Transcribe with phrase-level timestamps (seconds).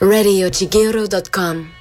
[0.00, 1.72] RadioChigero.com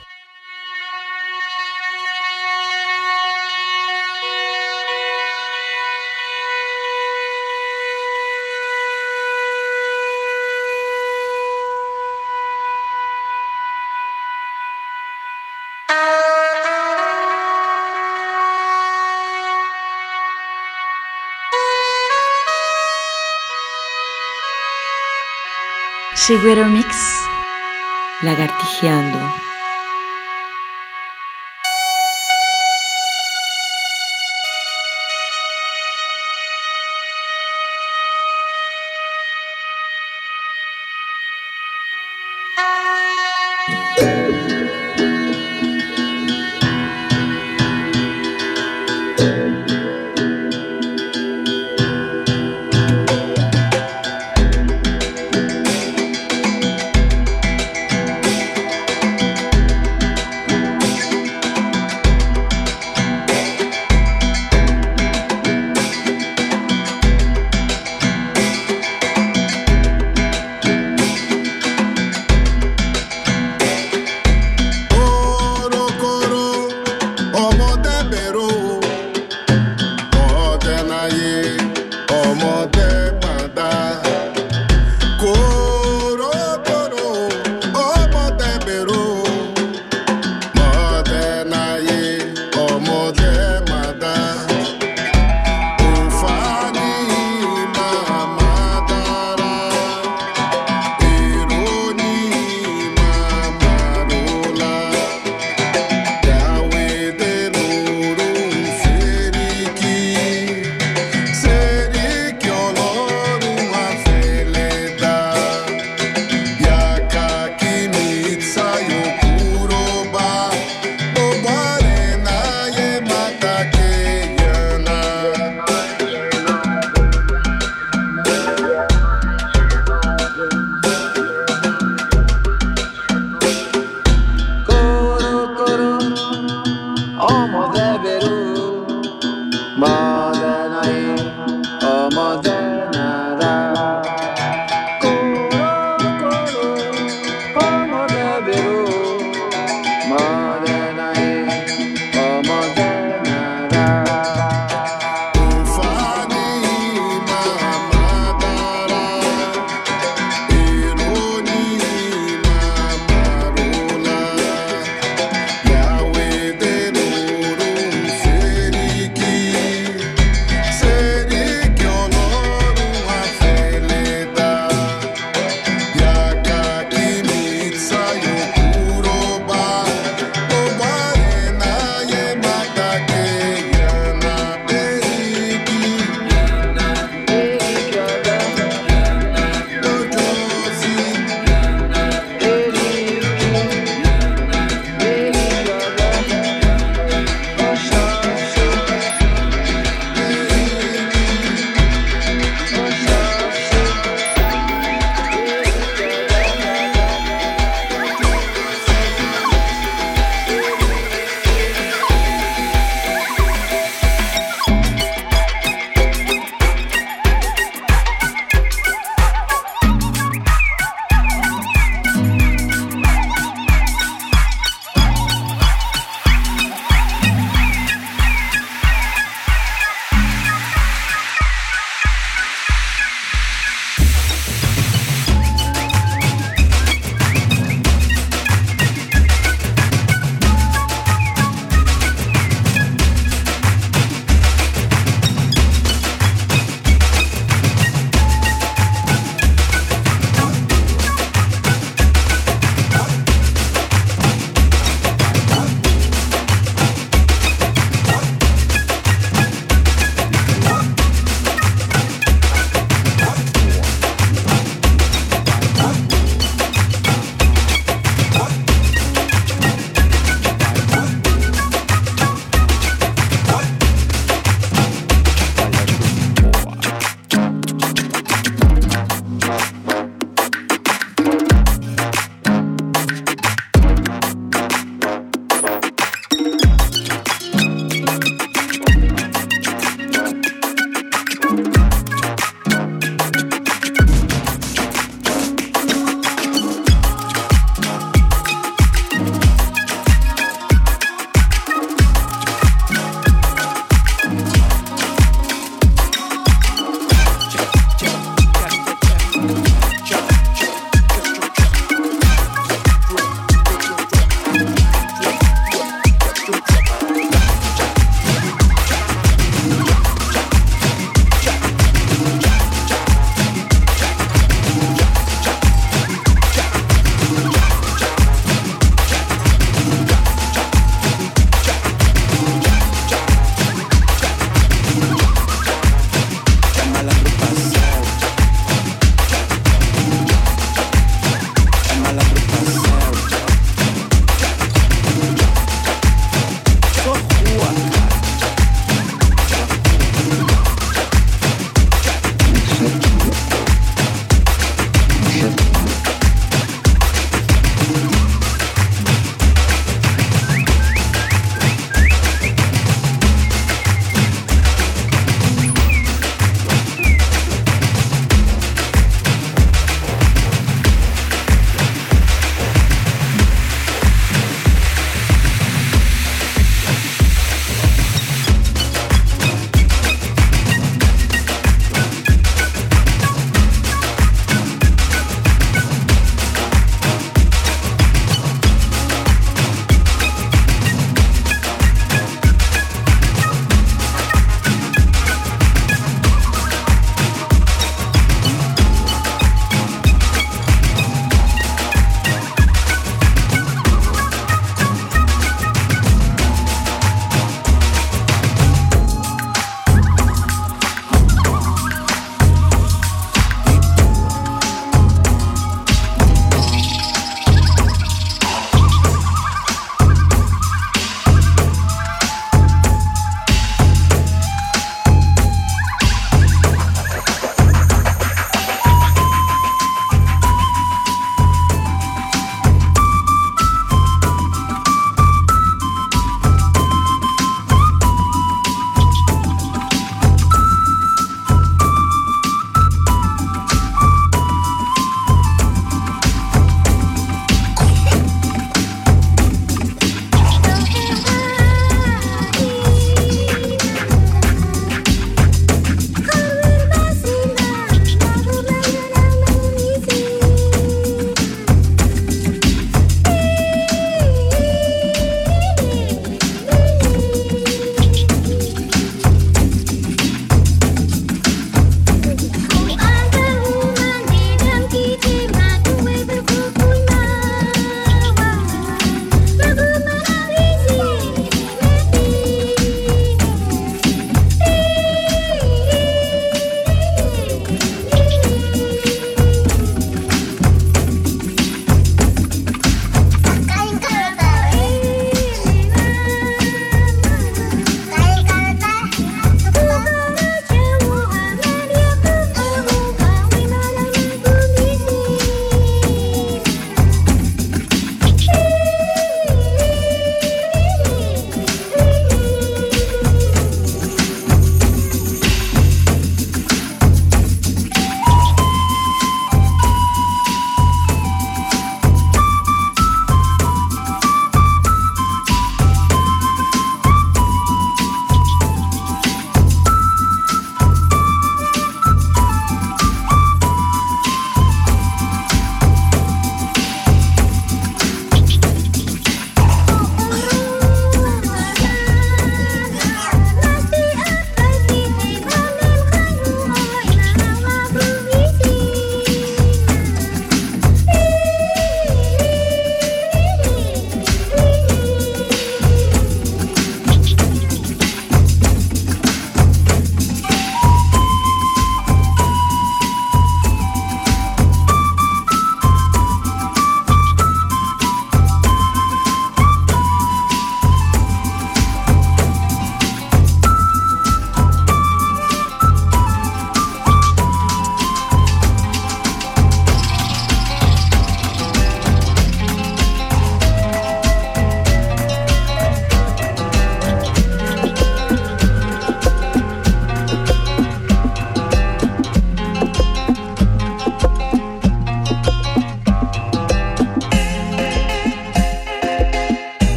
[26.16, 27.34] Shigeru Mix.
[28.26, 29.45] Lagartijeando.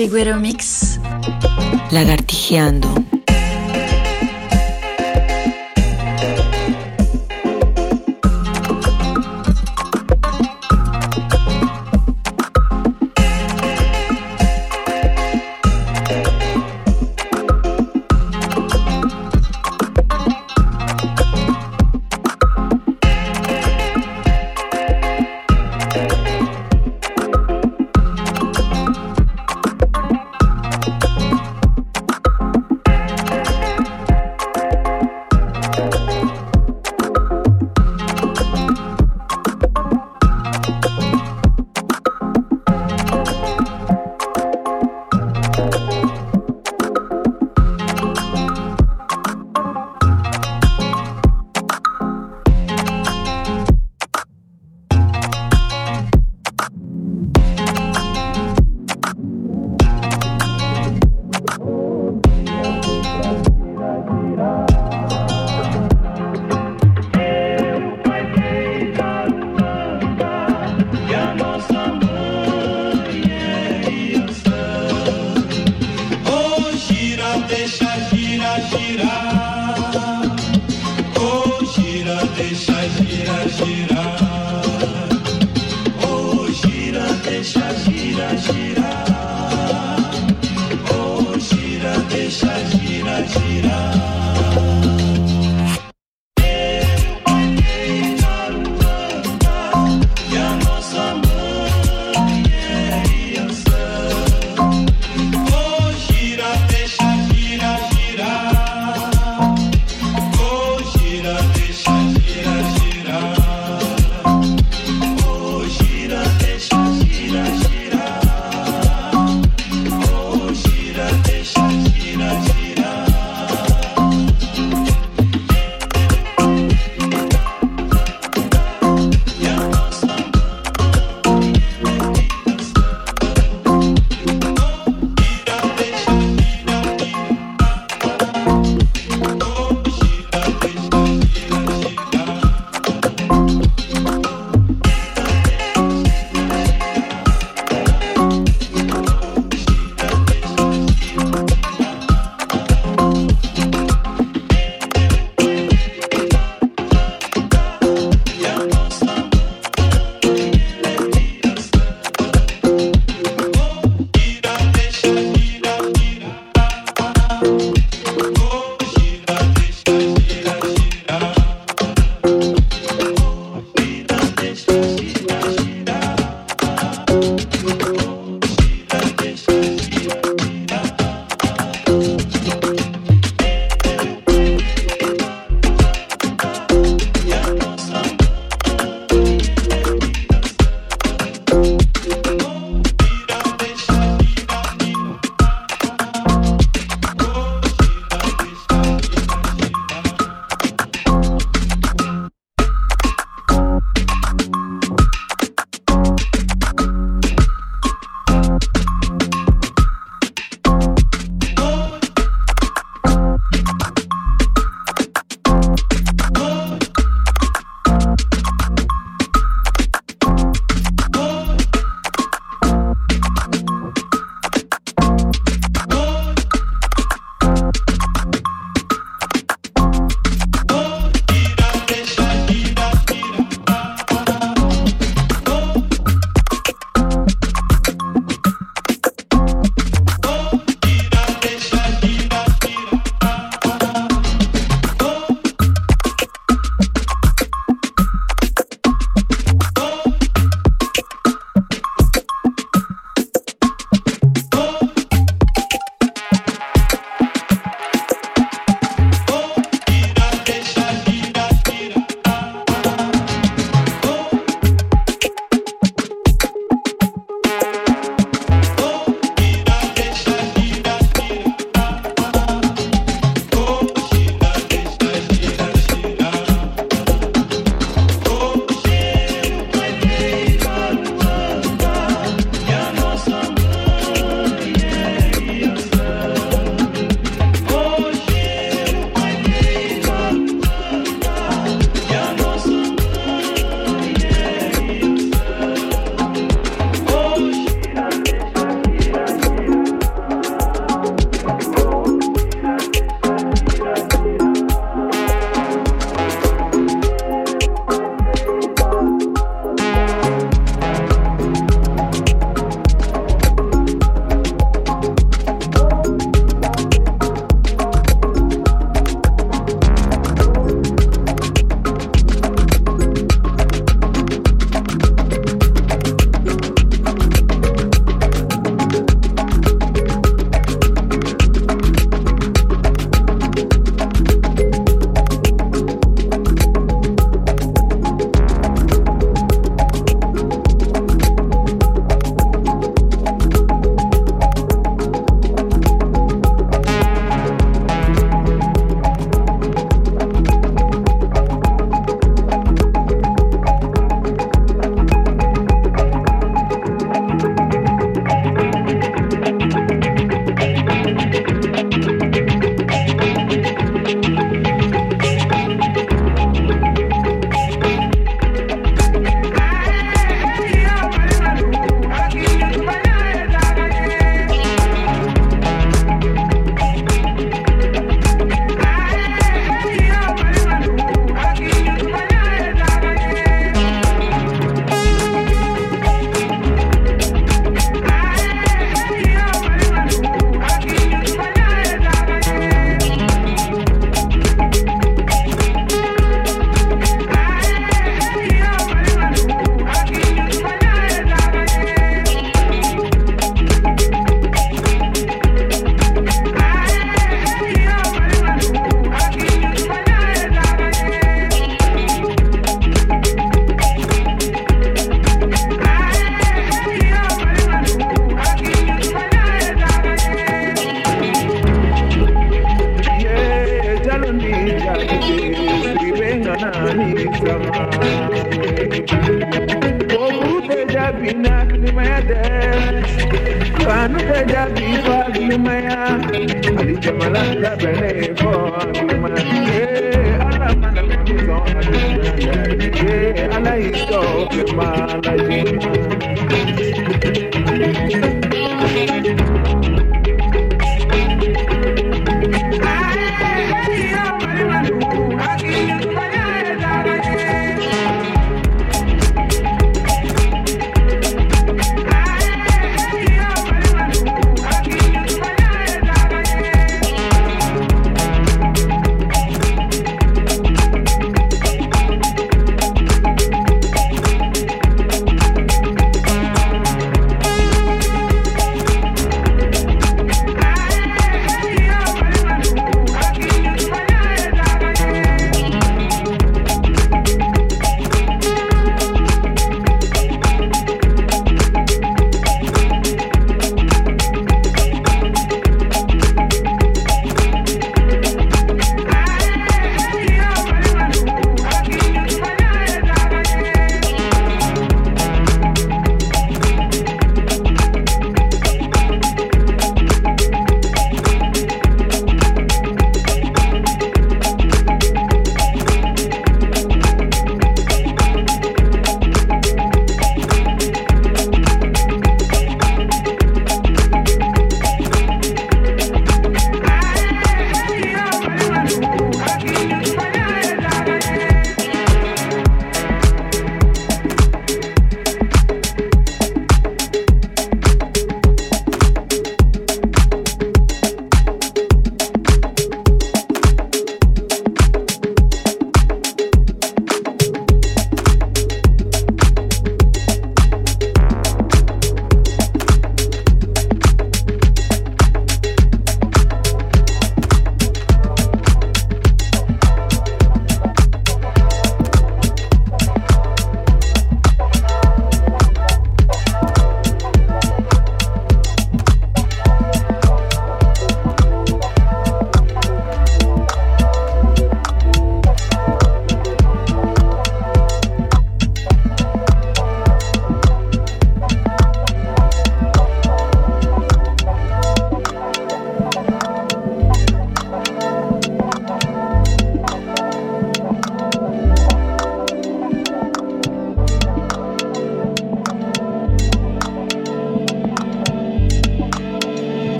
[0.00, 0.98] Chiguero Mix.
[1.90, 3.09] Lagartijeando.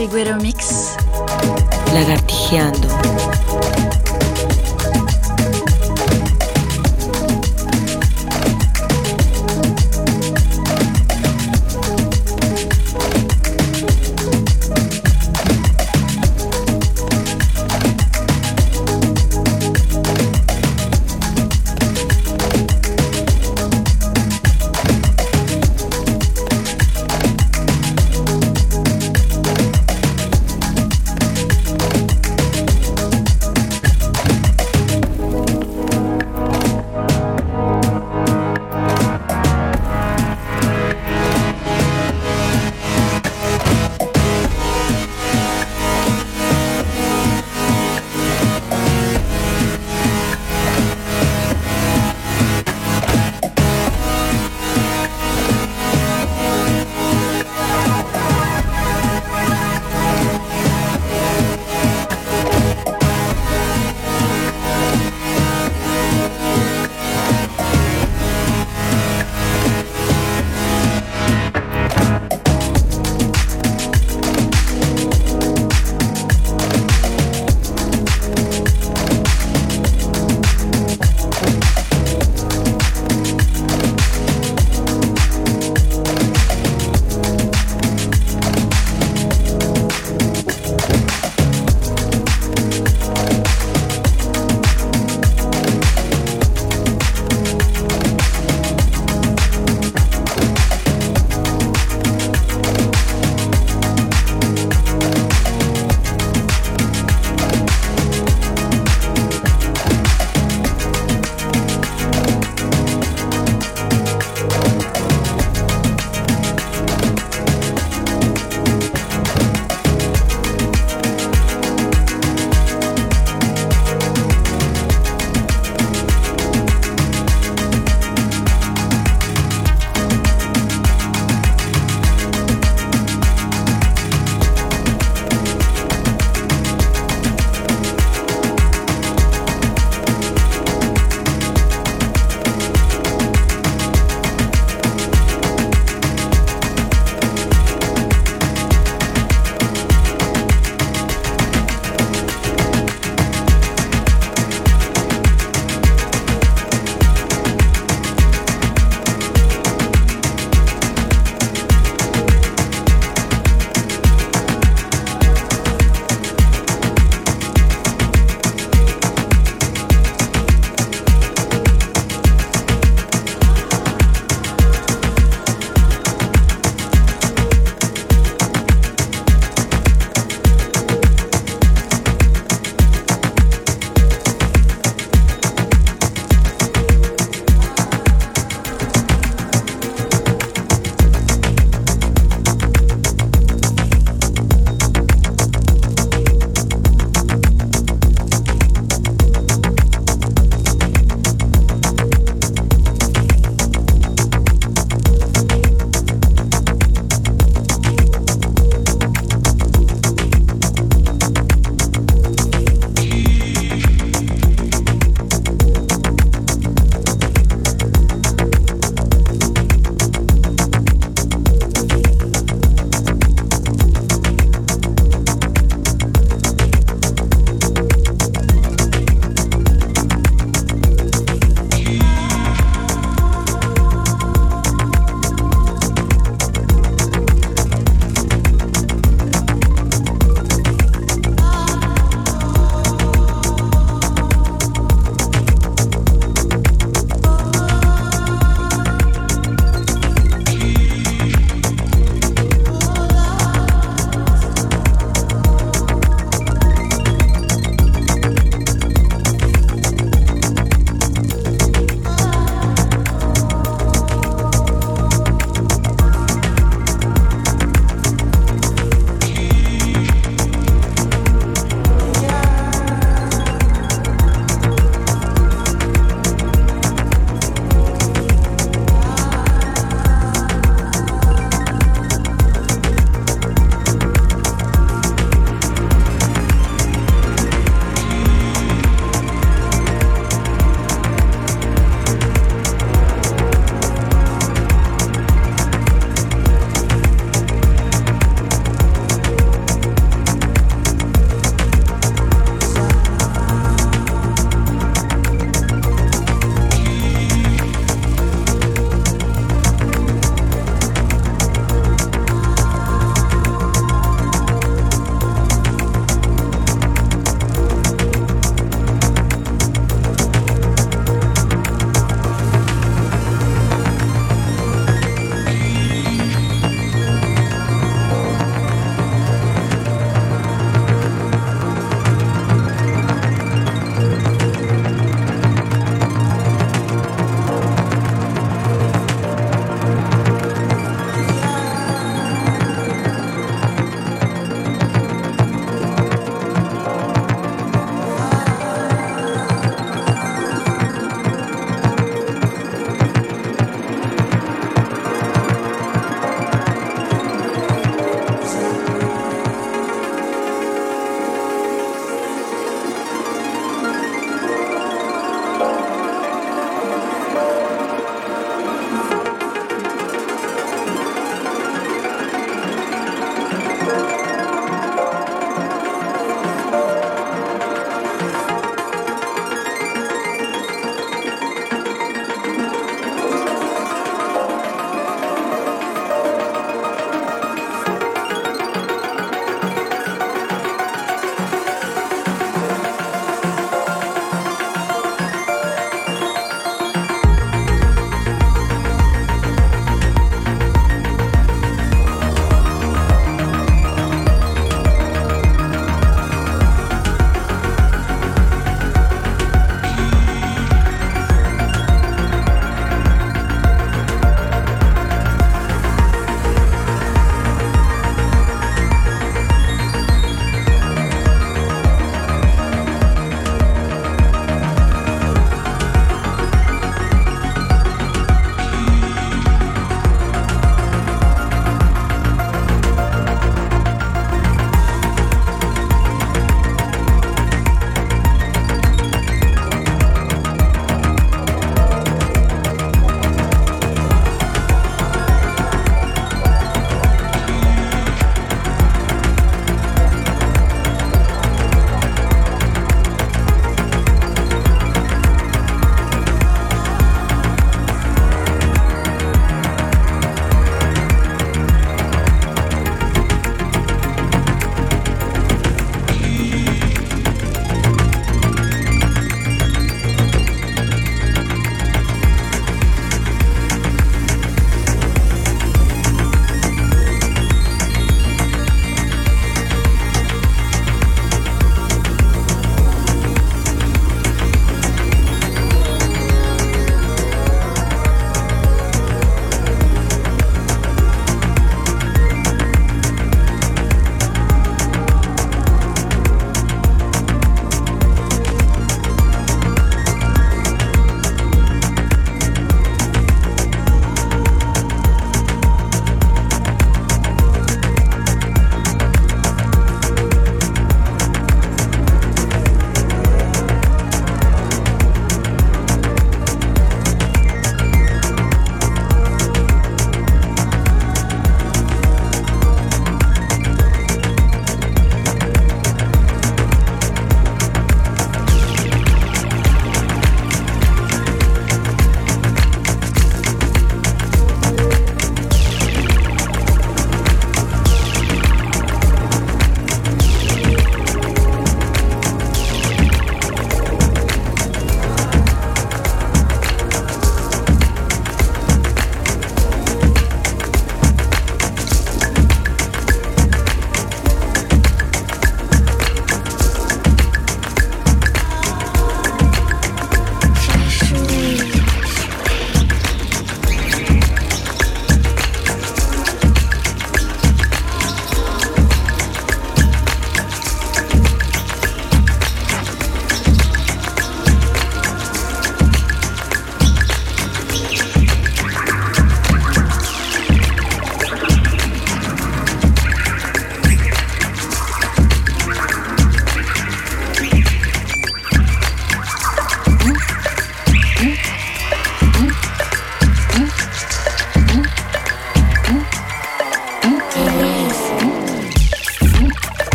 [0.00, 0.96] Chiguero Mix.
[1.92, 2.88] Lagartijeando.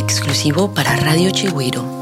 [0.00, 1.99] Exclusivo para Radio Chigüiro.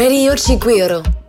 [0.00, 1.19] Radio Chiguero.